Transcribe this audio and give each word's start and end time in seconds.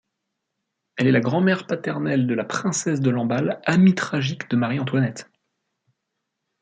Elle 0.97 1.05
est 1.05 1.11
la 1.11 1.19
grand-mère 1.19 1.67
paternelle 1.67 2.25
de 2.25 2.33
la 2.33 2.43
Princesse 2.43 3.01
de 3.01 3.09
Lamballe, 3.11 3.61
amie 3.65 3.93
tragique 3.93 4.49
de 4.49 4.55
Marie-Antoinette. 4.55 5.29